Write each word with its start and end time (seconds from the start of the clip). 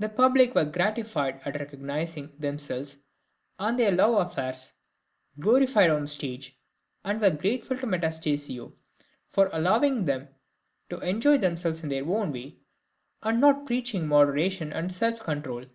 The 0.00 0.08
public 0.08 0.56
were 0.56 0.64
gratified 0.64 1.40
at 1.44 1.60
recognising 1.60 2.32
themselves 2.36 2.96
and 3.60 3.78
their 3.78 3.92
love 3.92 4.26
affairs 4.26 4.72
glorified 5.38 5.88
on 5.88 6.00
the 6.00 6.06
stage, 6.08 6.58
and 7.04 7.20
were 7.20 7.30
grateful 7.30 7.78
to 7.78 7.86
Metastasio 7.86 8.72
for 9.30 9.50
allowing 9.52 10.04
them 10.04 10.26
to 10.90 10.98
enjoy 10.98 11.38
themselves 11.38 11.84
in 11.84 11.90
their 11.90 12.04
own 12.10 12.32
way, 12.32 12.56
and 13.22 13.40
not 13.40 13.64
preaching 13.64 14.08
moderation 14.08 14.72
and 14.72 14.90
self 14.90 15.20
control. 15.20 15.66